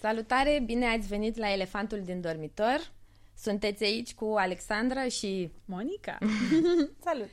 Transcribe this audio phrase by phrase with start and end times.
[0.00, 2.92] Salutare, bine ați venit la Elefantul din dormitor.
[3.36, 6.18] Sunteți aici cu Alexandra și Monica.
[7.04, 7.28] Salut!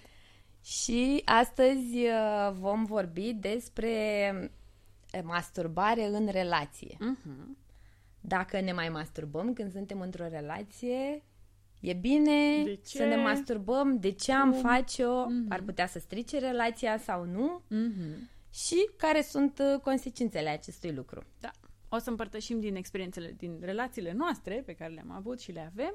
[0.64, 4.34] Și astăzi uh, vom vorbi despre
[5.14, 6.98] uh, masturbare în relație.
[6.98, 7.58] Uh-huh.
[8.22, 11.24] Dacă ne mai masturbăm când suntem într-o relație,
[11.86, 12.98] e bine De ce?
[12.98, 14.62] să ne masturbăm, de ce am Cum?
[14.62, 15.46] face-o, Mhm.
[15.52, 18.18] ar putea să strice relația sau nu Uh-huh.
[18.54, 21.24] și care sunt uh, consecințele acestui lucru.
[21.40, 21.52] Da.
[21.90, 25.94] O să împărtășim din experiențele, din relațiile noastre pe care le-am avut și le avem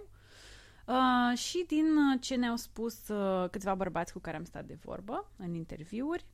[0.86, 4.78] uh, și din uh, ce ne-au spus uh, câțiva bărbați cu care am stat de
[4.84, 6.24] vorbă în interviuri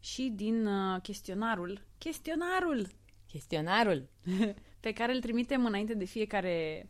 [0.00, 2.86] și din uh, chestionarul, chestionarul
[3.28, 4.08] Chestionarul.
[4.80, 6.88] pe care îl trimitem înainte de fiecare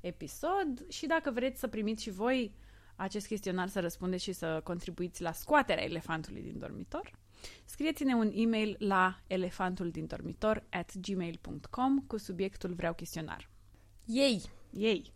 [0.00, 2.52] episod și dacă vreți să primiți și voi
[2.96, 7.12] acest chestionar să răspundeți și să contribuiți la scoaterea elefantului din dormitor,
[7.64, 13.48] scrieți-ne un e-mail la elefantuldindormitor at gmail.com cu subiectul Vreau chestionar.
[14.04, 15.12] Ei, Ei!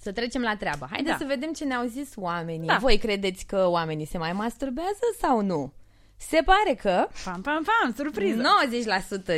[0.00, 0.86] Să trecem la treabă.
[0.90, 1.18] Haideți Da.
[1.18, 2.66] să vedem ce ne-au zis oamenii.
[2.66, 2.76] Da.
[2.76, 5.72] Voi credeți că oamenii se mai masturbează sau nu?
[6.16, 7.94] Se pare că Pam, pam, pam!
[7.96, 8.42] Surpriză!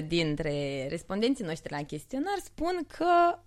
[0.02, 3.38] 90% dintre respondenții noștri la chestionar spun că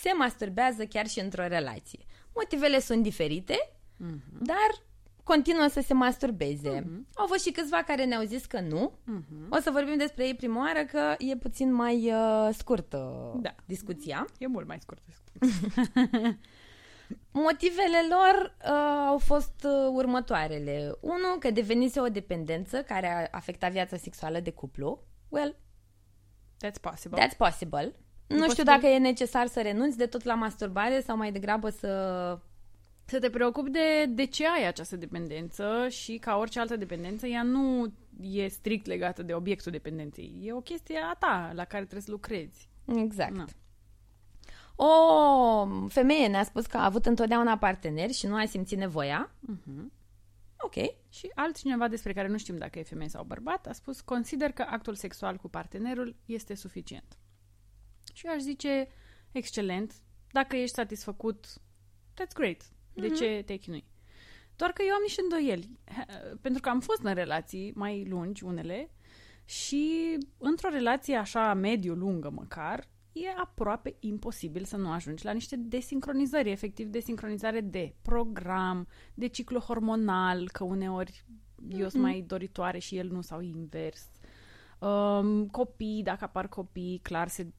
[0.00, 1.98] se masturbează chiar și într-o relație.
[2.34, 4.20] Motivele sunt diferite, Mhm.
[4.44, 4.82] dar
[5.24, 6.80] continuă să se masturbeze.
[6.86, 7.06] Mhm.
[7.14, 8.92] Au fost și câțiva care ne-au zis că nu.
[9.04, 9.46] Mhm.
[9.50, 13.54] O să vorbim despre ei prima oară că e puțin mai uh, scurtă Da.
[13.64, 14.26] discuția.
[14.38, 15.02] E mult mai scurt.
[17.32, 20.92] Motivele lor uh, au fost uh, următoarele.
[21.00, 25.02] Unu, că devenise o dependență care a afectat viața sexuală de cuplu.
[25.28, 25.56] Well,
[26.66, 27.26] That's possible.
[27.26, 27.94] that's possible.
[28.26, 28.64] Nu știu posibil.
[28.64, 32.38] dacă e necesar să renunți de tot la masturbare sau mai degrabă să...
[33.06, 37.42] Să te preocupi de, de ce ai această dependență și ca orice altă dependență, ea
[37.42, 40.40] nu e strict legată de obiectul dependenței.
[40.42, 42.68] E o chestie a ta la care trebuie să lucrezi.
[42.84, 43.34] Exact.
[43.34, 43.44] Na.
[44.76, 49.30] O femeie ne-a spus că a avut întotdeauna parteneri și nu a simțit nevoia.
[49.52, 49.84] Uh-huh.
[50.58, 50.74] Ok.
[51.08, 54.66] Și altcineva despre care nu știm dacă e femeie sau bărbat a spus consider că
[54.68, 57.18] actul sexual cu partenerul este suficient.
[58.14, 58.88] Și eu aș zice
[59.32, 59.94] excelent,
[60.32, 61.46] dacă ești satisfăcut,
[62.12, 62.72] that's great.
[62.92, 63.84] De ce te chinui?
[64.56, 65.78] Doar că eu am niște îndoieli,
[66.40, 68.90] pentru că am fost în relații mai lungi, unele,
[69.44, 76.50] și într-o relație așa mediu-lungă măcar, e aproape imposibil să nu ajungi la niște desincronizări,
[76.50, 81.24] efectiv desincronizare de program, de ciclu hormonal, că uneori
[81.68, 84.08] eu sunt mai doritoare și el nu sau invers.
[84.84, 87.52] Um, copii, dacă apar copii, clar se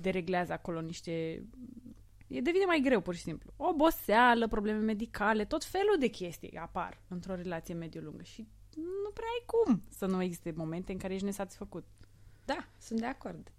[0.00, 1.44] dereglează acolo niște...
[2.28, 3.52] E devine mai greu, pur și simplu.
[3.56, 9.44] Oboseală, probleme medicale, tot felul de chestii apar într-o relație mediu-lungă și nu prea ai
[9.46, 11.84] cum să nu existe momente în care ești nesatisfăcut.
[12.44, 13.52] Da, sunt de acord.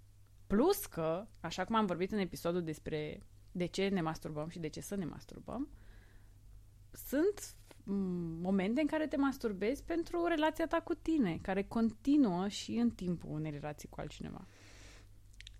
[0.46, 4.68] Plus că, așa cum am vorbit în episodul despre de ce ne masturbăm și de
[4.68, 5.68] ce să ne masturbăm,
[6.90, 7.63] sunt mm,
[8.42, 13.30] momente în care te masturbezi pentru relația ta cu tine, care continuă și în timpul
[13.32, 14.46] unei relații cu altcineva.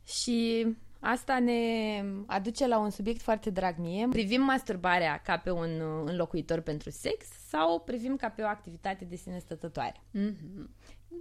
[0.05, 0.67] Și
[1.01, 4.07] asta ne aduce la un subiect foarte drag mie.
[4.11, 9.05] Privim masturbarea ca pe un uh, înlocuitor pentru sex sau privim ca pe o activitate
[9.05, 10.03] de sine stătătoare?
[10.15, 10.69] Mm-hmm.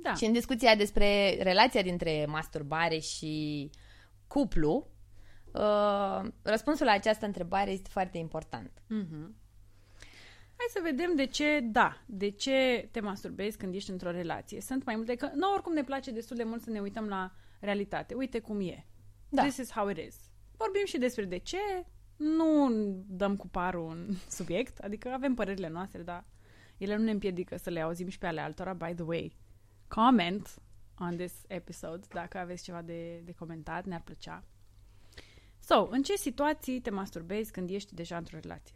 [0.02, 0.14] Da.
[0.14, 3.70] Și în discuția despre relația dintre masturbare și
[4.28, 4.88] cuplu,
[5.52, 8.72] uh, răspunsul la această întrebare este foarte important.
[8.72, 9.43] Mm-hmm.
[10.64, 14.62] Hai să vedem de ce, da, de ce te masturbezi când ești într-o relație.
[14.62, 17.32] Sunt mai multe, că nu oricum ne place destul de mult să ne uităm la
[17.60, 18.14] realitate.
[18.14, 18.86] Uite cum e.
[19.30, 19.42] Da.
[19.42, 20.16] This is how it is.
[20.58, 21.58] Vorbim și despre de ce,
[22.16, 22.70] nu
[23.08, 26.26] dăm cu parul un subiect, adică avem părerile noastre, dar
[26.78, 28.74] ele nu ne împiedică să le auzim și pe ale altora.
[28.74, 29.38] By the way,
[29.88, 30.62] comment
[31.00, 34.44] on this episode dacă aveți ceva de, de comentat, ne-ar plăcea.
[35.60, 38.76] So, în ce situații te masturbezi când ești deja într-o relație?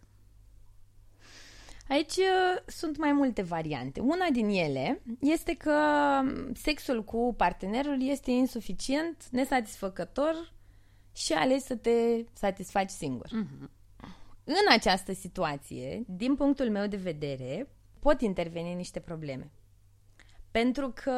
[1.89, 3.99] Aici uh, sunt mai multe variante.
[3.99, 5.79] Una din ele este că
[6.53, 10.53] sexul cu partenerul este insuficient, nesatisfăcător
[11.15, 13.27] și alegi să te satisfaci singur.
[13.27, 13.69] Mm-hmm.
[14.43, 17.67] În această situație, din punctul meu de vedere,
[17.99, 19.51] pot interveni niște probleme.
[20.51, 21.13] Pentru că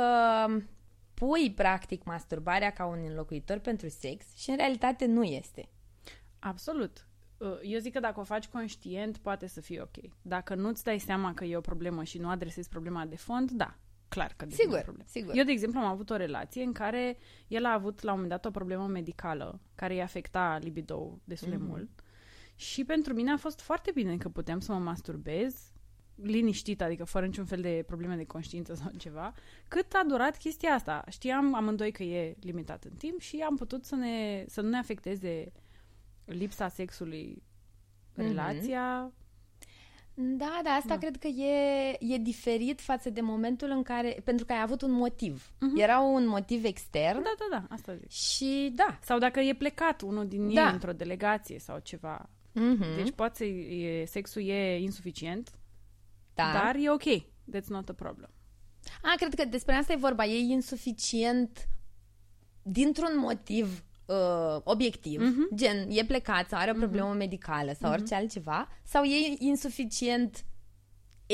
[1.14, 5.70] pui practic masturbarea ca un înlocuitor pentru sex și în realitate nu este.
[6.40, 7.08] Absolut.
[7.40, 10.14] Uh, Eu zic că dacă o faci conștient, poate să fie ok.
[10.22, 13.76] Dacă nu-ți dai seama că e o problemă și nu adresezi problema de fond, da,
[14.08, 15.08] clar că devine Sigur, o problemă.
[15.10, 15.36] sigur.
[15.36, 18.34] Eu, de exemplu, am avut o relație în care el a avut la un moment
[18.42, 21.66] dat o problemă medicală care îi afecta libido destul de Mhm.
[21.68, 21.90] mult
[22.56, 25.72] Și pentru mine a fost foarte bine că puteam să mă masturbez
[26.16, 29.34] liniștit, adică fără niciun fel de probleme de conștiință sau ceva,
[29.68, 31.04] cât a durat chestia asta.
[31.10, 34.78] Știam amândoi că e limitat în timp și am putut să, ne, să nu ne
[34.78, 35.52] afecteze
[36.34, 37.44] lipsa sexului
[38.14, 39.12] relația.
[40.14, 40.98] Da, da, asta Da.
[40.98, 44.22] cred că e, e diferit față de momentul în care...
[44.24, 45.52] Pentru că ai avut un motiv.
[45.60, 45.78] Mhm.
[45.80, 48.10] Era un motiv extern Da, da, da, asta zic.
[48.10, 49.00] și da.
[49.04, 50.70] Sau dacă e plecat unul din ei Da.
[50.70, 52.30] într-o delegație sau ceva.
[52.52, 52.96] Mm-hmm.
[52.96, 55.52] Deci poate să e, sexul e insuficient,
[56.34, 56.52] da.
[56.54, 57.24] dar e ok.
[57.56, 58.30] That's not a problem.
[59.02, 60.26] A, cred că despre asta e vorba.
[60.26, 61.68] E insuficient
[62.62, 65.56] dintr-un motiv uh, obiectiv, Mhm.
[65.56, 70.46] gen e plecat sau are o problemă medicală sau orice altceva, sau e insuficient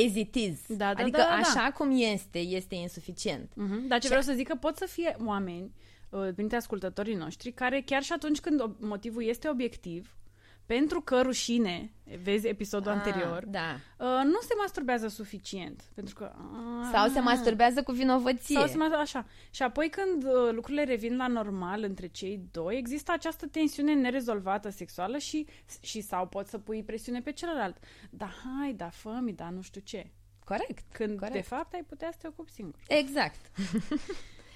[0.06, 0.60] as it is.
[0.68, 1.36] Da, da, adică da, da, da.
[1.36, 3.52] așa cum este, este insuficient.
[3.56, 3.88] Mhm.
[3.88, 5.72] Dar ce vreau să zic că pot să fie oameni
[6.10, 10.16] uh, printre ascultătorii noștri care chiar și atunci când ob- motivul este obiectiv,
[10.66, 11.92] pentru că rușine,
[12.24, 13.74] vezi episodul Ah, anterior, Da.
[13.98, 15.84] uh, nu se masturbează suficient.
[15.94, 16.32] Pentru că...
[16.36, 18.56] ah, Sau se masturbează cu vinovăție.
[18.58, 19.26] Sau se mas- așa.
[19.52, 24.70] Și apoi când uh, lucrurile revin la normal între cei doi, există această tensiune nerezolvată
[24.70, 25.46] sexuală și,
[25.82, 27.78] și sau poți să pui presiune pe celălalt.
[28.10, 28.30] Da,
[28.60, 30.10] hai, da, fă-mi, da, nu știu ce.
[30.44, 30.80] Corect.
[30.94, 31.36] Când, corect.
[31.36, 32.80] de fapt, ai putea să te ocupi singur.
[32.88, 33.40] Exact.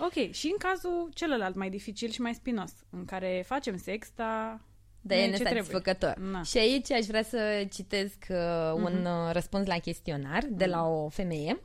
[0.02, 4.60] Ok, și în cazul celălalt mai dificil și mai spinos, în care facem sex, dar
[5.02, 5.54] Dar nu e ce trebuie.
[5.54, 6.18] nesatisfăcător.
[6.18, 6.44] Na.
[6.44, 11.10] Și aici aș vrea să citesc uh, un uh, răspuns la chestionar de la o
[11.10, 11.60] femeie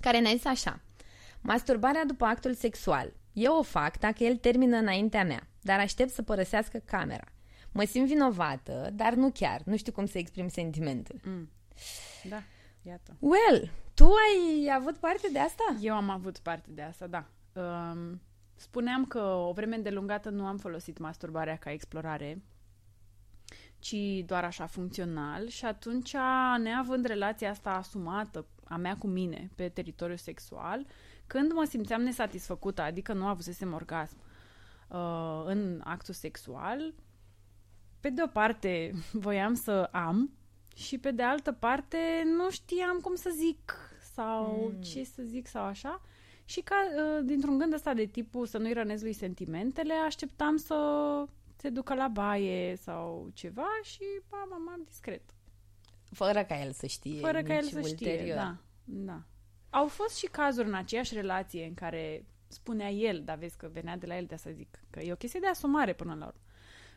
[0.00, 0.80] care ne-a zis așa.
[1.40, 3.12] Masturbarea după actul sexual.
[3.32, 7.24] Eu o fac dacă el termină înaintea mea, dar aștept să părăsească camera.
[7.72, 9.62] Mă simt vinovată, dar nu chiar.
[9.64, 11.20] Nu știu cum să exprim sentimentul.
[11.24, 11.50] Mm.
[12.28, 12.42] Da,
[12.82, 13.16] iată.
[13.18, 15.76] Well, tu ai avut parte de asta?
[15.80, 17.26] Eu am avut parte de asta, da.
[17.60, 18.20] Um,
[18.54, 22.42] spuneam că o vreme îndelungată nu am folosit masturbarea ca explorare,
[23.78, 23.94] ci
[24.26, 26.14] doar așa funcțional și atunci,
[26.58, 30.86] neavând relația asta asumată a mea cu mine pe teritoriul sexual,
[31.26, 34.16] când mă simțeam nesatisfăcută, adică nu avusesem orgasm
[34.88, 36.94] uh, în actul sexual,
[38.00, 40.30] pe de o parte voiam să am
[40.76, 41.98] și pe de altă parte
[42.36, 43.74] nu știam cum să zic
[44.14, 44.80] sau Mm.
[44.82, 46.00] ce să zic sau așa.
[46.44, 50.76] Și ca uh, dintr-un gând ăsta de tipul să nu-i rănesc lui sentimentele, așteptam să
[51.56, 55.22] se ducă la baie sau ceva și bam, bam, bam, discret.
[56.12, 58.10] Fără ca el să știe Fără ca el nici să știe.
[58.10, 58.36] ulterior.
[58.36, 59.22] Da, da.
[59.70, 63.96] Au fost și cazuri în aceeași relație în care spunea el, dar vezi că venea
[63.96, 66.38] de la el de să zic, că e o chestie de asumare până la urmă.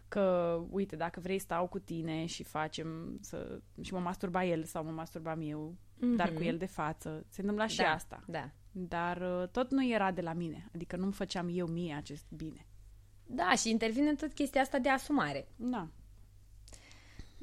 [0.08, 3.60] Că, uite, dacă vrei stau cu tine și facem să...
[3.82, 6.16] și mă masturba el sau mă masturbam eu, Mhm.
[6.16, 7.26] dar cu el de față.
[7.30, 8.24] Se întâmpla și da, asta.
[8.28, 8.50] Da.
[8.72, 10.70] Dar uh, tot nu era de la mine.
[10.76, 12.66] Adică nu-mi făceam eu mie acest bine.
[13.26, 15.48] Da, și intervine tot chestia asta de asumare.
[15.56, 15.88] Da.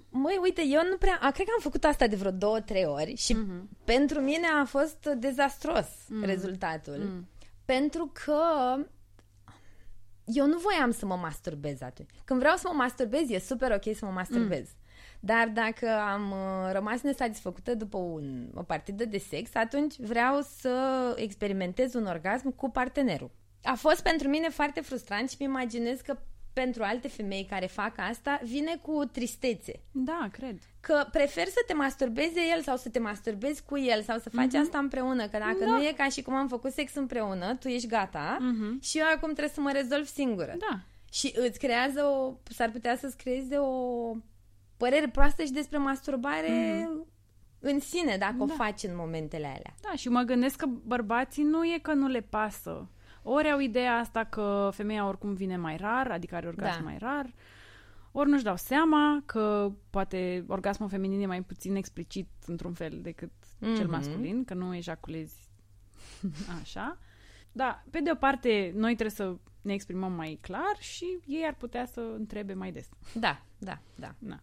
[0.08, 1.18] Măi, uite, eu nu prea...
[1.22, 3.68] A, cred că am făcut asta de vreo două, trei ori și Mhm.
[3.84, 5.86] pentru mine a fost dezastros
[6.22, 6.98] rezultatul.
[6.98, 7.28] Mm.
[7.64, 8.38] Pentru că
[10.24, 12.10] eu nu voiam să mă masturbez atunci.
[12.24, 14.68] Când vreau să mă masturbez, e super ok să mă masturbez.
[15.24, 20.72] Dar dacă am uh, rămas nesatisfăcută după un, o partidă de sex, atunci vreau să
[21.16, 23.30] experimentez un orgasm cu partenerul.
[23.62, 26.16] A fost pentru mine foarte frustrant și mi imaginez că
[26.52, 29.80] pentru alte femei care fac asta, vine cu tristețe.
[29.92, 30.58] Da, cred.
[30.80, 34.54] Că prefer să te masturbeze el sau să te masturbezi cu el sau să faci
[34.54, 35.22] asta împreună.
[35.28, 35.66] Că dacă Da.
[35.66, 38.80] nu e ca și cum am făcut sex împreună, tu ești gata Mhm.
[38.82, 40.54] și eu acum trebuie să mă rezolv singură.
[40.58, 40.78] Da.
[41.12, 42.32] Și îți creează o...
[42.54, 44.12] s-ar putea să-ți creeze o
[44.88, 46.88] părere proastă și despre masturbare
[47.58, 48.54] în sine, dacă o Da.
[48.54, 49.74] faci în momentele alea.
[49.80, 52.88] Da, și mă gândesc că bărbații nu e că nu le pasă.
[53.22, 56.84] Ori au ideea asta că femeia oricum vine mai rar, adică are orgasm Da.
[56.84, 57.34] mai rar,
[58.12, 63.32] ori nu-și dau seama că poate orgasmul feminin e mai puțin explicit într-un fel decât
[63.60, 63.90] cel Mhm.
[63.90, 65.36] masculin, că nu ejaculezi
[66.62, 66.98] așa.
[67.52, 71.54] Da, pe de o parte, noi trebuie să ne exprimăm mai clar și ei ar
[71.54, 72.88] putea să întrebe mai des.
[73.14, 74.14] Da, da, da.
[74.18, 74.40] Na.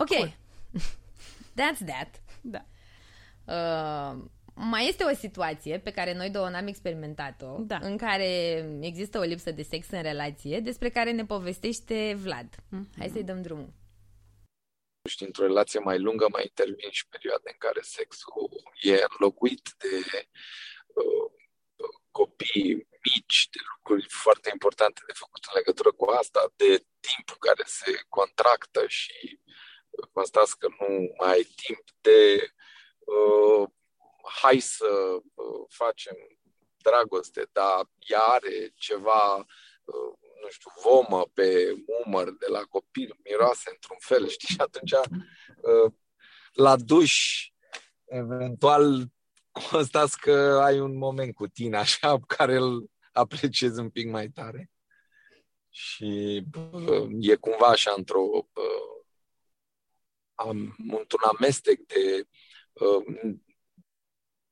[0.00, 0.06] Ok.
[0.06, 0.36] Cool.
[1.60, 2.22] That's that.
[2.40, 2.64] Da.
[3.44, 4.22] Uh,
[4.54, 7.78] mai este o situație pe care noi două n-am experimentat-o, Da.
[7.82, 8.28] în care
[8.80, 12.48] există o lipsă de sex în relație, despre care ne povestește Vlad.
[12.70, 12.88] Mhm.
[12.98, 13.72] Hai să-i dăm drumul.
[15.08, 18.48] și într-o relație mai lungă mai intervin și perioade în care sexul
[18.80, 20.28] e înlocuit de
[20.94, 21.30] uh,
[22.10, 26.70] copii mici, de lucruri foarte importante de făcut în legătură cu asta, de
[27.08, 29.40] timpul care se contractă și
[30.12, 32.50] constați că nu mai ai timp de
[32.98, 33.68] uh,
[34.40, 34.86] hai să
[35.34, 36.16] uh, facem
[36.76, 41.74] dragoste, dar ea are ceva uh, nu știu, vomă pe
[42.04, 44.48] umăr de la copil, miroase într-un fel, știi?
[44.48, 45.92] Și atunci uh,
[46.52, 47.46] la duș,
[48.04, 49.06] eventual
[49.70, 54.70] constați că ai un moment cu tine așa care îl apreciezi un pic mai tare.
[55.70, 58.97] Și uh, e cumva așa într-o uh,
[60.38, 62.26] am, într-un amestec de
[62.72, 63.34] uh,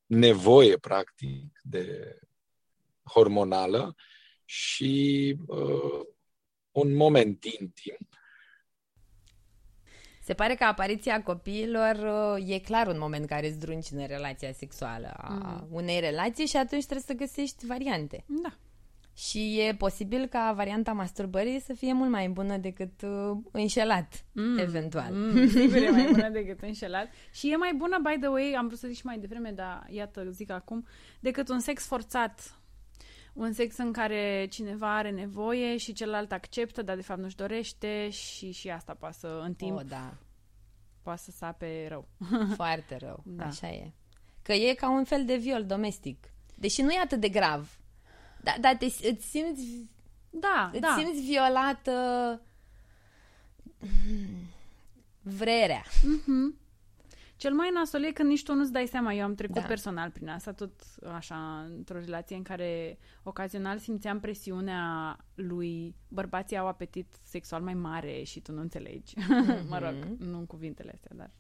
[0.07, 2.19] nevoie, practic, de
[3.03, 3.95] hormonală
[4.45, 6.07] și uh,
[6.71, 7.99] un moment intim.
[10.23, 11.95] Se pare că apariția copiilor
[12.37, 13.59] uh, e clar un moment care îți
[13.91, 15.69] în relația sexuală a mm.
[15.71, 18.25] unei relații și atunci trebuie să găsești variante.
[18.27, 18.57] Da.
[19.17, 24.59] Și e posibil ca varianta masturbării să fie mult mai bună decât uh, înșelat, mm.
[24.59, 25.13] eventual.
[25.13, 27.09] Mm, sigur e mai bună decât înșelat.
[27.33, 29.87] Și e mai bună, by the way, am vrut să zic și mai devreme, dar
[29.91, 30.87] iată, zic acum,
[31.21, 32.61] decât un sex forțat
[33.33, 38.09] un sex în care cineva are nevoie și celălalt acceptă, dar de fapt nu-și dorește
[38.11, 40.15] și, și asta poate să, în timp, oh, da.
[41.03, 42.09] poate să sape rău.
[42.55, 43.45] Foarte rău, da.
[43.45, 43.93] așa e.
[44.43, 46.33] Că e ca un fel de viol domestic.
[46.55, 47.79] Deși nu e atât de grav.
[48.47, 49.91] Da, dar te, îți simți...
[50.31, 50.97] Da, îți da.
[50.99, 51.93] simți violată
[55.21, 55.83] vrerea.
[55.83, 56.65] Mm-hmm.
[57.37, 59.13] Cel mai nasol e când nici tu nu-ți dai seama.
[59.13, 59.67] Eu am trecut da.
[59.67, 60.73] personal prin asta, tot
[61.15, 68.23] așa, într-o relație în care ocazional simțeam presiunea lui bărbații au apetit sexual mai mare
[68.23, 69.15] și tu nu înțelegi.
[69.15, 69.67] Mm-hmm.
[69.71, 71.31] mă rog, nu în cuvintele astea, dar...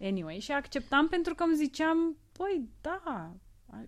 [0.00, 3.32] Anyway, și acceptam pentru că îmi ziceam, păi, da,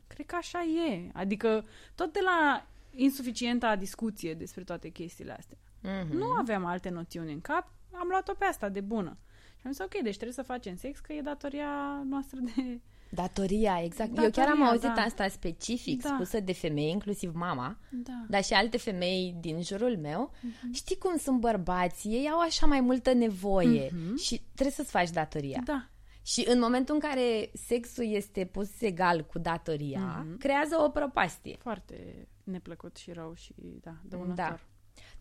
[0.06, 1.10] cred că așa e.
[1.12, 5.58] Adică tot de la insuficienta discuție despre toate chestiile astea.
[5.58, 6.08] Mm-hmm.
[6.08, 9.18] Nu aveam alte noțiuni în cap, am luat-o pe asta de bună.
[9.56, 12.80] Și am zis, ok, deci trebuie să facem sex, că e datoria noastră de...
[13.14, 14.10] Datoria, exact.
[14.10, 15.02] Datoria, Eu chiar am auzit da.
[15.02, 16.08] asta specific, da.
[16.14, 18.24] spusă de femei, inclusiv mama, da.
[18.28, 20.30] dar și alte femei din jurul meu.
[20.34, 20.72] Uh-huh.
[20.72, 22.12] Știi cum sunt bărbații?
[22.12, 24.22] Ei au așa mai multă nevoie uh-huh.
[24.22, 25.60] și trebuie să-ți faci datoria.
[25.64, 25.88] Da.
[26.22, 30.38] Și în momentul în care sexul este pus egal cu datoria, uh-huh.
[30.38, 31.56] creează o prăpastie.
[31.58, 34.34] Foarte neplăcut și rău și, da, dăunător.
[34.36, 34.58] Da.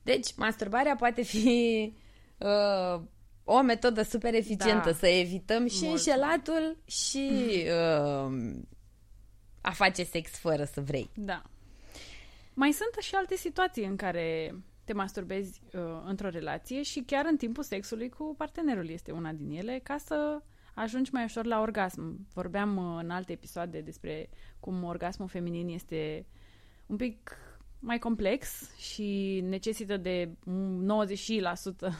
[0.04, 1.94] Deci, masturbarea poate fi...
[2.44, 3.02] Uh,
[3.44, 4.96] o metodă super eficientă da.
[4.96, 5.92] să evităm și Mult.
[5.92, 7.30] înșelatul și
[8.26, 8.34] uh,
[9.62, 11.10] a face sex fără să vrei.
[11.16, 11.42] Da.
[12.54, 17.38] Mai sunt și alte situații în care te masturbezi uh, într-o relație și chiar în
[17.38, 20.42] timpul sexului cu partenerul este una din ele ca să
[20.74, 22.28] ajungi mai ușor la orgasm.
[22.34, 26.26] Vorbeam uh, în alte episoade despre cum orgasmul feminin este
[26.86, 27.38] un pic
[27.80, 30.34] mai complex și necesită de 90%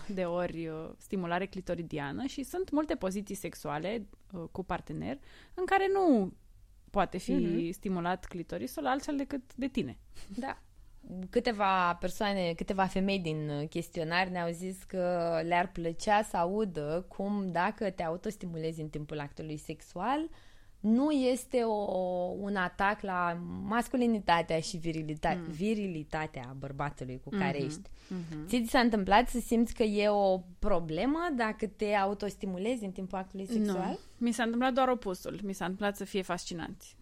[0.08, 5.20] de ori uh, stimulare clitoridiană și sunt multe poziții sexuale uh, cu partener
[5.54, 6.34] în care nu
[6.90, 7.74] poate fi mm-hmm.
[7.74, 9.98] stimulat clitorisul altfel decât de tine.
[10.38, 10.62] Da.
[11.30, 17.90] Câteva persoane, câteva femei din chestionar ne-au zis că le-ar plăcea să audă cum dacă
[17.90, 20.30] te autostimulezi în timpul actului sexual, uh,
[20.82, 21.76] nu este o,
[22.40, 25.52] un atac la masculinitatea și virilita- mm.
[25.52, 27.66] virilitatea bărbatului cu care mm-hmm.
[27.66, 27.90] ești.
[27.90, 28.48] Mm-hmm.
[28.48, 33.46] Ți s-a întâmplat să simți că e o problemă dacă te autostimulezi în timpul actului
[33.46, 33.90] sexual?
[33.90, 34.00] Nu.
[34.18, 35.40] Mi s-a întâmplat doar opusul.
[35.44, 36.96] Mi s-a întâmplat să fie fascinanți.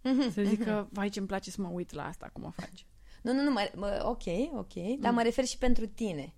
[0.00, 0.32] Mm-hmm.
[0.32, 2.86] Să zic că, vai, ce-mi place să mă uit la asta, cum o faci.
[3.22, 4.22] Nu, nu, nu, mă, mă, ok,
[4.58, 4.98] ok, mm.
[5.00, 6.34] dar mă refer și pentru tine.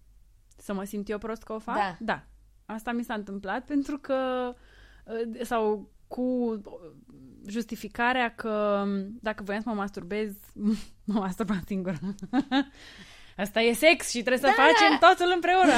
[0.56, 1.76] Să mă simt eu prost că o fac?
[1.76, 1.96] Da.
[2.00, 2.24] Da.
[2.66, 4.52] Asta mi s-a întâmplat pentru că
[5.04, 6.60] uh, sau cu
[7.46, 8.84] justificarea că
[9.20, 10.32] dacă voiam să mă masturbez,
[11.04, 11.98] mă masturbam singură.
[13.36, 15.08] Asta e sex și trebuie să da, facem da.
[15.08, 15.72] totul împreună.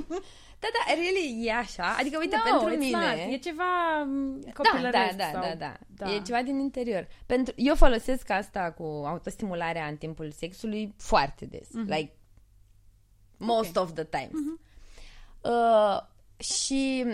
[0.62, 1.94] Da, da, really, e așa.
[1.98, 2.98] Adică, uite, no, pentru mine...
[2.98, 3.32] Not.
[3.32, 3.62] E ceva
[4.54, 5.16] copilăresc.
[5.16, 5.42] Da, da, da, sau...
[5.42, 6.14] da, da, da.
[6.14, 7.08] E ceva din interior.
[7.26, 7.54] Pentru...
[7.56, 11.68] Eu folosesc asta cu autostimularea în timpul sexului foarte des.
[11.68, 11.96] Mm-hmm.
[11.96, 12.12] Like,
[13.36, 13.82] most okay.
[13.82, 14.40] of the times.
[14.42, 14.70] Mm-hmm.
[15.40, 16.00] Uh,
[16.38, 17.04] și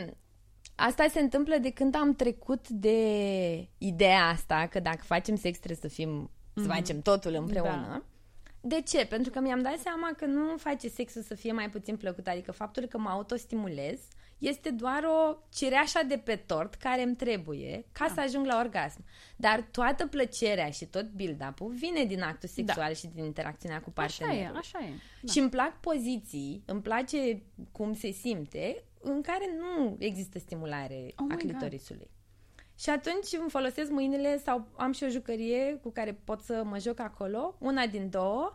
[0.80, 5.78] Asta se întâmplă de când am trecut de ideea asta că dacă facem sex trebuie
[5.80, 6.54] să fim, mm-hmm.
[6.54, 6.74] să mhm.
[6.74, 7.86] facem totul împreună.
[7.90, 8.02] Da.
[8.60, 9.06] De ce?
[9.06, 12.52] Pentru că mi-am dat seama că nu face sexul să fie mai puțin plăcut, adică
[12.52, 14.00] faptul că mă autostimulez
[14.38, 18.12] este doar o cireașa de pe tort care îmi trebuie ca da.
[18.14, 19.04] să ajung la orgasm.
[19.36, 22.62] Dar toată plăcerea și tot build-up-ul vine din actul da.
[22.62, 22.94] sexual da.
[22.94, 24.56] și din interacțiunea cu partenerul.
[24.56, 24.98] Așa e, așa e.
[25.22, 25.32] Da.
[25.32, 31.26] Și îmi plac poziții, îmi place cum se simte, în care nu există stimulare oh
[31.30, 32.10] a clitorisului.
[32.78, 36.78] Și atunci îmi folosesc mâinile sau am și o jucărie cu care pot să mă
[36.78, 38.54] joc acolo, una din două,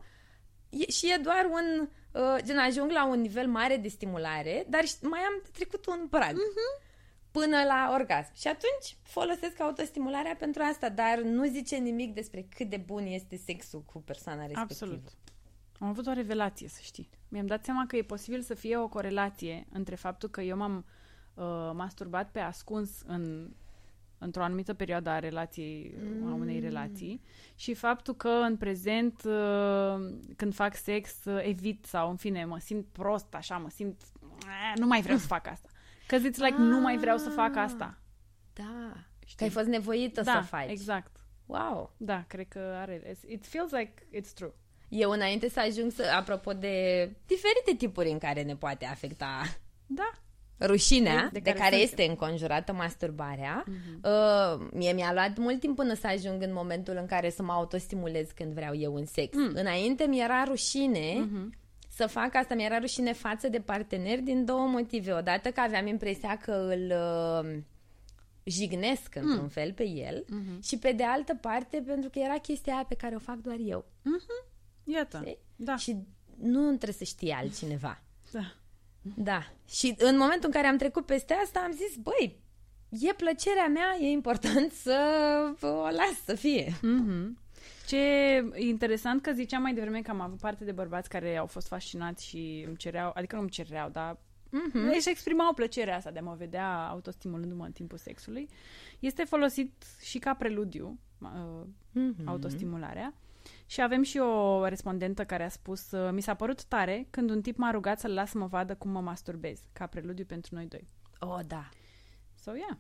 [0.70, 4.84] e, și e doar un, uh, gen ajung la un nivel mare de stimulare, dar
[5.02, 6.34] mai am trecut un prag.
[6.34, 6.92] Uh-huh.
[7.32, 8.32] Până la orgasm.
[8.36, 13.36] Și atunci folosesc autostimularea pentru asta, dar nu zice nimic despre cât de bun este
[13.36, 14.92] sexul cu persoana respectivă.
[14.92, 15.12] Absolut.
[15.80, 17.10] Am avut o revelație, să știi.
[17.28, 20.86] Mi-am dat seama că e posibil să fie o corelație între faptul că eu m-am
[21.34, 23.54] uh, masturbat pe ascuns în,
[24.24, 26.32] într-o anumită perioadă a relației, mm.
[26.32, 27.22] a unei relații
[27.56, 32.60] și faptul că în prezent, uh, când fac sex, uh, evit sau, în fine, mă
[32.60, 34.02] simt prost, așa, mă simt...
[34.22, 35.70] Uh, nu mai vreau să fac asta.
[36.08, 37.98] Că zici, like, nu mai vreau să fac asta.
[38.54, 38.94] Da.
[39.26, 39.38] Știi?
[39.38, 40.70] Că ai fost nevoită da, să faci.
[40.70, 41.16] exact.
[41.46, 41.94] Wow.
[41.98, 43.18] Da, cred că are.
[43.28, 44.54] It feels like it's true.
[44.90, 49.42] Eu înainte să ajung să, apropo de diferite tipuri în care ne poate afecta
[49.86, 50.12] Da.
[50.66, 51.80] Rușinea, De de, care care, suntem.
[52.00, 53.64] este înconjurată masturbarea,
[54.04, 57.52] uh, mie mi-a luat mult timp până să ajung în momentul în care să mă
[57.52, 59.36] autostimulez când vreau eu un sex.
[59.38, 59.52] Mm.
[59.54, 61.54] Înainte mi-era rușine Mhm.
[61.90, 65.14] să fac asta, mi-era rușine față de partener din două motive.
[65.14, 66.94] Odată că aveam impresia că îl
[67.54, 67.60] uh,
[68.44, 69.48] jignesc într-un Mm.
[69.48, 70.62] fel pe el Mhm.
[70.62, 73.58] și pe de altă parte pentru că era chestia aia pe care o fac doar
[73.66, 73.86] eu.
[74.84, 75.18] Iată.
[75.22, 75.38] Știi?
[75.56, 75.76] Da.
[75.76, 75.96] Și
[76.42, 78.02] nu trebuie să știe altcineva.
[78.32, 78.54] da.
[79.16, 79.42] Da.
[79.70, 82.42] Și în momentul în care am trecut peste asta, am zis, băi,
[82.90, 84.98] e plăcerea mea, e important să
[85.62, 86.74] o las să fie.
[86.82, 87.38] Mhm.
[87.88, 91.46] Ce e interesant că ziceam mai devreme că am avut parte de bărbați care au
[91.46, 94.18] fost fascinați și îmi cereau, adică nu îmi cereau, dar
[94.50, 94.90] Mhm.
[94.98, 98.50] își exprimau plăcerea asta de a mă vedea autostimulându-mă în timpul sexului.
[99.00, 102.28] Este folosit și ca preludiu, uh, Mhm.
[102.28, 103.14] autostimularea.
[103.66, 107.42] Și avem și o respondentă care a spus uh, Mi s-a părut tare când un
[107.42, 110.66] tip m-a rugat să-l las să mă vadă cum mă masturbez, ca preludiu pentru noi
[110.68, 110.88] doi.
[111.20, 111.70] Oh, da.
[112.36, 112.78] So, yeah.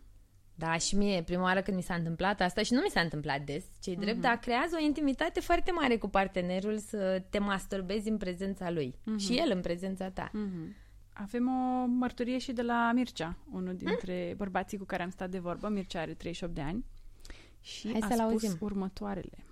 [0.56, 3.42] Da, și mie, prima oară când mi s-a întâmplat asta, și nu mi s-a întâmplat
[3.42, 8.18] des, cei drept, dar creează o intimitate foarte mare cu partenerul să te masturbezi în
[8.18, 10.30] prezența lui și el în prezența ta.
[10.34, 10.75] Mhm.
[11.13, 15.40] Avem o mărturie și de la Mircea, unul dintre bărbații cu care am stat de
[15.40, 15.70] vorbă.
[15.70, 16.86] Mircea are 38 de ani
[17.62, 18.58] și Hai a să-l spus auzim.
[18.60, 19.46] următoarele.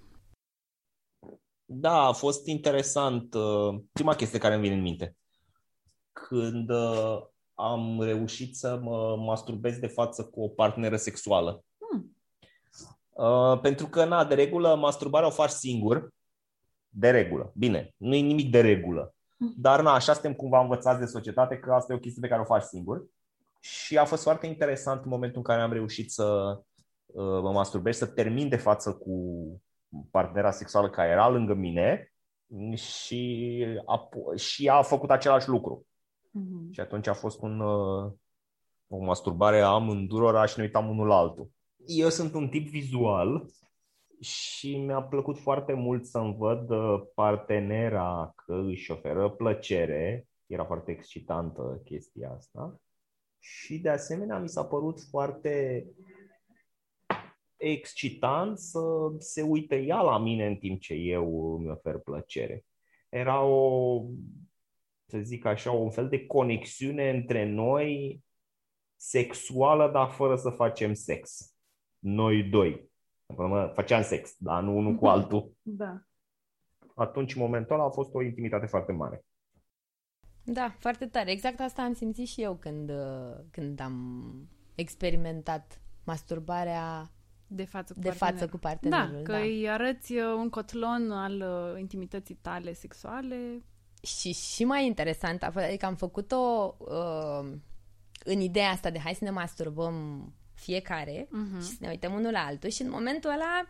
[1.73, 3.33] Da, a fost interesant.
[3.33, 5.15] uh, Prima chestie care îmi vine în minte.
[6.11, 7.21] Când uh,
[7.53, 11.63] am reușit să mă masturbez de față cu o parteneră sexuală.
[11.77, 12.17] Hmm.
[13.09, 16.13] Uh, pentru că, na, de regulă, masturbarea o faci singur.
[16.89, 17.51] De regulă.
[17.55, 19.13] Bine, nu e nimic de regulă.
[19.37, 19.53] Hmm.
[19.57, 22.41] Dar, na, așa suntem cumva învățați de societate că asta e o chestie pe care
[22.41, 23.05] o faci singur.
[23.59, 26.57] Și a fost foarte interesant în momentul în care am reușit să
[27.05, 29.15] uh, mă masturbez, să termin de față cu
[30.11, 32.13] partenera sexuală care era lângă mine
[32.75, 35.85] și a, și a făcut același lucru.
[36.31, 36.71] Mhm.
[36.71, 38.11] Și atunci a fost un, uh,
[38.87, 41.49] o masturbare a amândurora și ne uitam unul la altul.
[41.85, 43.45] Eu sunt un tip vizual
[44.19, 50.27] și mi-a plăcut foarte mult să-mi văd uh, partenera că își oferă plăcere.
[50.45, 52.79] Era foarte excitantă chestia asta.
[53.39, 55.85] Și de asemenea mi s-a părut foarte
[57.61, 58.79] excitant să
[59.17, 62.65] se uite ea la mine în timp ce eu îmi ofer plăcere.
[63.09, 64.05] Era o,
[65.05, 68.23] să zic așa, un fel de conexiune între noi
[68.95, 71.55] sexuală, dar fără să facem sex.
[71.99, 72.89] Noi doi.
[73.25, 75.51] Mă, Făceam sex, dar nu unul cu altul.
[75.61, 76.01] Da.
[76.95, 79.25] Atunci, în momentul ăla, a fost o intimitate foarte mare.
[80.43, 81.31] Da, foarte tare.
[81.31, 84.33] Exact asta am simțit și eu când, uh, când am
[84.75, 87.11] experimentat masturbarea
[87.53, 88.37] De față cu de partenerul.
[88.39, 89.23] față cu partenerul.
[89.23, 91.41] Da, că îi arăți uh, un cotlon al
[91.73, 93.61] uh, intimității tale sexuale.
[94.01, 97.51] Și și mai interesant, a fost, adică am făcut-o uh,
[98.23, 101.61] în ideea asta de hai să ne masturbăm fiecare Mhm.
[101.61, 103.65] și să ne uităm unul la altul și în momentul ăla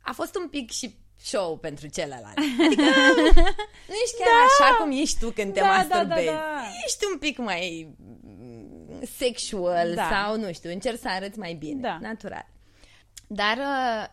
[0.00, 2.36] a fost un pic și show pentru celălalt.
[2.66, 2.82] Adică
[3.88, 6.26] nu ești chiar așa cum ești tu când te Da, da, masturbezi.
[6.26, 6.62] da, da.
[6.84, 10.08] Ești un pic mai mm, sexual Da.
[10.12, 11.98] sau nu știu, încerci să arăți mai bine, Da.
[12.00, 12.46] natural.
[13.26, 14.06] Dar uh,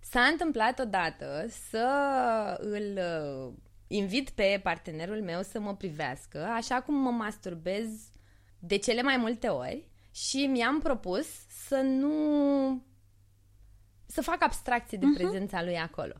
[0.00, 1.86] s-a întâmplat odată să
[2.60, 3.52] îl uh,
[3.86, 7.88] invit pe partenerul meu să mă privească, așa cum mă masturbez
[8.58, 11.26] de cele mai multe ori și mi-am propus
[11.66, 12.12] să nu
[14.14, 16.12] să fac abstracție de prezența lui acolo.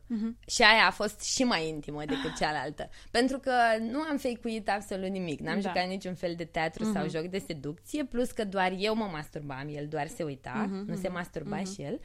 [0.47, 2.89] Și aia a fost și mai intimă decât cealaltă.
[3.11, 5.39] Pentru că nu am fake absolut nimic.
[5.39, 5.67] N-am Da.
[5.69, 9.67] jucat niciun fel de teatru sau joc de seducție, plus că doar eu mă masturbam,
[9.69, 11.99] el doar se uita, nu se masturba și el.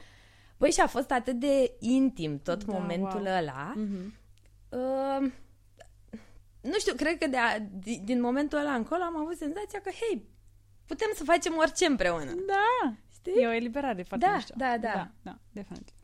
[0.57, 3.35] Băi, și a fost atât de intim tot Da, momentul wow.
[3.37, 3.73] ăla.
[3.75, 4.13] Mhm.
[4.69, 5.31] Uh,
[6.61, 9.89] nu știu, cred că de a, di- din momentul ăla încolo am avut senzația că,
[9.89, 10.25] hei,
[10.85, 12.33] putem să facem orice împreună.
[12.47, 12.93] Da,
[13.29, 13.41] Știi?
[13.41, 14.53] e o eliberare foarte Da, mișto.
[14.57, 14.91] da, da.
[14.93, 15.95] da, da definitiv.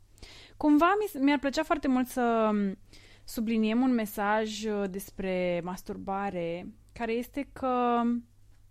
[0.57, 2.77] Cumva mi, mi-ar plăcea foarte mult să m,
[3.23, 8.01] subliniem un mesaj uh, despre masturbare care este că,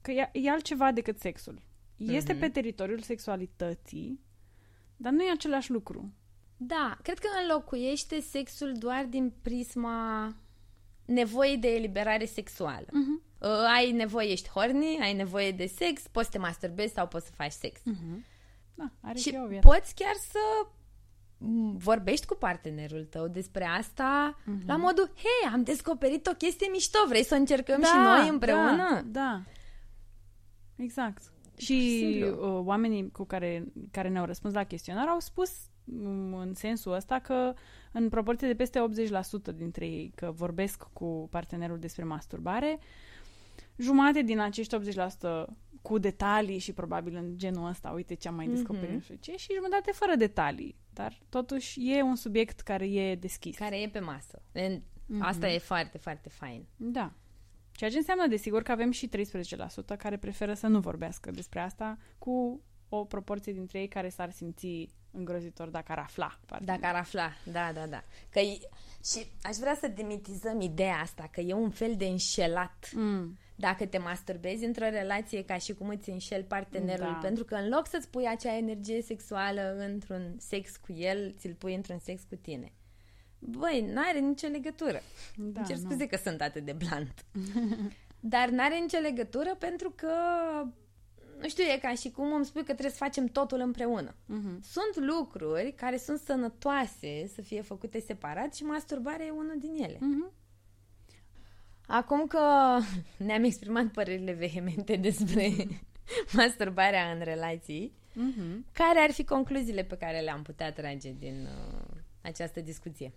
[0.01, 1.63] că e, e altceva decât sexul.
[1.97, 2.41] Este Mhm.
[2.41, 4.21] pe teritoriul sexualității,
[4.97, 6.13] dar nu e același lucru.
[6.57, 10.35] Da, cred că înlocuiește sexul doar din prisma
[11.05, 12.87] nevoi de eliberare sexuală.
[12.93, 13.23] Mhm.
[13.41, 17.27] Uh, ai nevoie, ești horny, ai nevoie de sex, poți să te masturbezi sau poți
[17.27, 17.81] să faci sex.
[17.85, 18.25] Mhm.
[18.77, 19.69] Da, are Și și o viață.
[19.69, 20.39] poți chiar să
[21.39, 24.63] m, vorbești cu partenerul tău despre asta Mhm.
[24.67, 28.77] la modul, hei, am descoperit o chestie mișto, vrei să o încercăm și noi împreună?
[28.77, 29.43] Da, da.
[30.77, 31.23] Exact.
[31.57, 32.57] Și simplu.
[32.59, 35.51] uh, oamenii cu care, care ne-au răspuns la chestionar au spus
[35.85, 37.55] um, în sensul ăsta că
[37.93, 42.79] în proporție de peste 80% dintre ei că vorbesc cu partenerul despre masturbare,
[43.77, 45.45] jumate din acești 80%
[45.87, 48.95] cu detalii și probabil în genul ăsta, uite ce am mai descoperit, Mhm.
[48.95, 50.77] nu știu ce, și jumătate fără detalii.
[50.93, 53.57] Dar totuși e un subiect care e deschis.
[53.57, 54.43] Care e pe masă.
[54.53, 55.23] En- Mhm.
[55.23, 56.67] Asta e foarte, foarte fain.
[56.77, 57.13] Da.
[57.73, 61.99] Ceea ce înseamnă, desigur, că avem și 13% care preferă să nu vorbească despre asta,
[62.19, 66.39] cu o proporție dintre ei care s-ar simți îngrozitor dacă ar afla.
[66.47, 66.75] partea.
[66.75, 68.05] Dacă ar afla, da, da, da.
[68.31, 68.59] Că e...
[69.05, 72.91] Și aș vrea să demitizăm ideea asta, că e un fel de înșelat.
[72.95, 73.39] Mm.
[73.59, 77.19] Dacă te masturbezi într-o relație ca și cum îți înșeli partenerul, Da.
[77.23, 81.75] pentru că în loc să-ți pui acea energie sexuală într-un sex cu el, ți-l pui
[81.75, 82.73] într-un sex cu tine.
[83.39, 85.01] Băi, n-are nicio legătură.
[85.37, 85.89] Da, Îmi cer nu.
[85.91, 87.25] scuze că sunt atât de blunt.
[88.21, 90.11] Dar n-are nicio legătură pentru că,
[91.41, 94.15] nu știu, e ca și cum îmi spui că trebuie să facem totul împreună.
[94.27, 94.63] Mhm.
[94.63, 99.97] Sunt lucruri care sunt sănătoase să fie făcute separat și masturbarea e unul din ele.
[100.01, 100.33] Mhm.
[101.87, 102.41] Acum că
[103.17, 105.51] ne-am exprimat părerile vehemente despre
[106.37, 108.65] masturbarea în relații, Mhm.
[108.73, 113.13] care ar fi concluziile pe care le-am putea trage din uh, această discuție?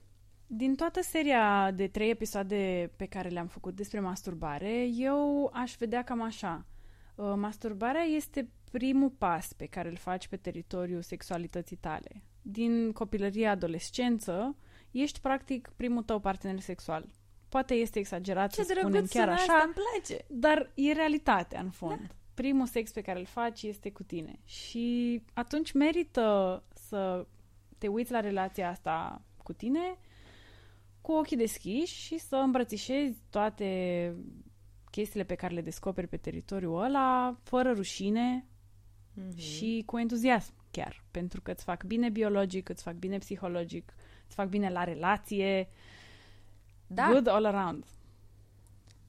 [0.47, 6.03] Din toată seria de trei episoade pe care le-am făcut despre masturbare, eu aș vedea
[6.03, 6.65] cam așa.
[7.15, 12.21] Uh, Masturbarea este primul pas pe care îl faci pe teritoriul sexualității tale.
[12.41, 14.55] Din copilărie, adolescență,
[14.91, 17.05] ești practic primul tău partener sexual.
[17.49, 20.25] Poate este exagerat Ce să spunem drăguț chiar sună așa, asta, îmi place!
[20.27, 21.99] Dar e realitatea, în fond.
[21.99, 22.13] Da.
[22.33, 24.39] Primul sex pe care îl faci este cu tine.
[24.45, 27.27] Și atunci merită să
[27.77, 29.97] te uiți la relația asta cu tine
[31.01, 34.15] cu ochii deschiși și să îmbrățișezi toate
[34.91, 38.45] chestiile pe care le descoperi pe teritoriul ăla, fără rușine
[39.13, 39.38] Mhm.
[39.38, 41.03] și cu entuziasm chiar.
[41.12, 43.93] Pentru că îți fac bine biologic, îți fac bine psihologic,
[44.25, 45.69] îți fac bine la relație.
[46.91, 47.86] Da, Good all around.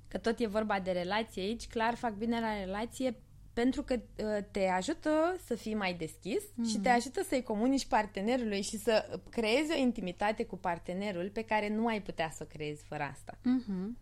[0.08, 3.16] că tot e vorba de relație aici, clar fac bine la relație
[3.52, 6.64] pentru că uh, te ajută să fii mai deschis mm.
[6.64, 11.68] și te ajută să-i comunici partenerului și să creezi o intimitate cu partenerul pe care
[11.68, 13.38] nu ai putea să o creezi fără asta.
[13.42, 13.96] Mhm.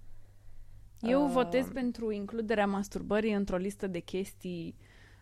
[1.00, 4.74] Eu Uh, votez pentru includerea masturbării într-o listă de chestii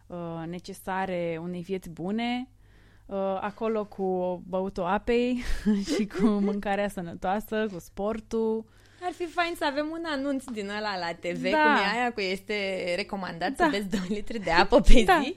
[0.07, 2.56] uh, necesare unei vieți bune, uh,
[3.41, 5.43] acolo cu băutul apei
[5.95, 8.65] și cu mâncarea sănătoasă, cu sportul.
[9.03, 11.51] Ar fi fain să avem un anunț din ăla la TV, Da.
[11.51, 11.63] da.
[11.63, 13.65] cum e aia cu este recomandat Da.
[13.65, 15.21] să beți 2 litri de apă pe Da.
[15.23, 15.37] zi.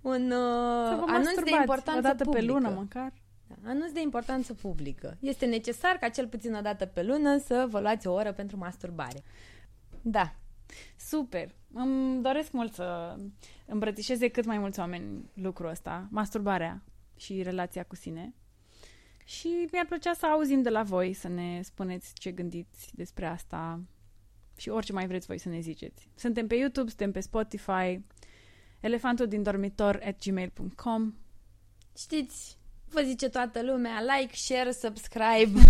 [0.00, 2.44] Un Să uh, vă anunț de masturbați importanță o dată publică.
[2.46, 3.12] pe lună măcar.
[3.46, 5.16] Da, anunț de importanță publică.
[5.20, 8.56] Este necesar ca cel puțin o dată pe lună să vă luați o oră pentru
[8.58, 9.22] masturbare.
[10.02, 10.32] Da.
[10.96, 11.54] Super!
[11.72, 13.16] Îmi doresc mult să
[13.66, 16.82] îmbrățișeze cât mai mulți oameni lucrul ăsta, masturbarea
[17.18, 18.34] și relația cu sine.
[19.24, 23.80] Și mi-ar plăcea să auzim de la voi, să ne spuneți ce gândiți despre asta
[24.56, 26.08] și orice mai vreți voi să ne ziceți.
[26.14, 28.00] Suntem pe YouTube, suntem pe Spotify,
[28.80, 31.14] elefantul din dormitor at gmail.com
[31.98, 32.56] Știți,
[32.88, 35.60] vă zice toată lumea, like, share, subscribe.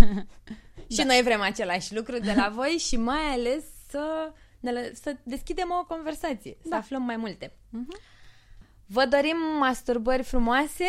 [0.95, 5.17] și noi vrem același lucru de la voi și mai ales să, ne, lă- să
[5.23, 6.77] deschidem o conversație, să Da.
[6.77, 7.53] aflăm mai multe.
[7.71, 7.97] Mhm.
[8.87, 10.85] Vă dorim masturbări frumoase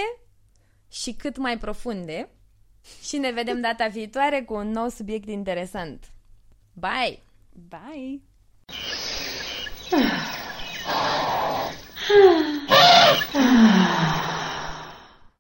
[0.91, 2.30] și cât mai profunde
[3.04, 6.12] și ne vedem data viitoare cu un nou subiect interesant.
[6.73, 7.19] Bye!
[7.69, 8.21] Bye!
[13.32, 14.25] Ah.